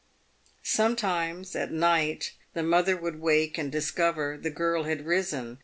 [0.63, 5.59] Sometimes, at night, the mother would wake, and discover the girl had risen.